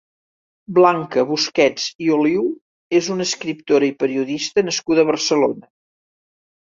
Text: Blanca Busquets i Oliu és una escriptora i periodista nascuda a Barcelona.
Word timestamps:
Blanca 0.75 1.25
Busquets 1.31 1.83
i 2.05 2.07
Oliu 2.15 2.47
és 2.99 3.09
una 3.15 3.27
escriptora 3.31 3.87
i 3.91 3.95
periodista 4.05 4.65
nascuda 4.71 5.05
a 5.05 5.09
Barcelona. 5.11 5.69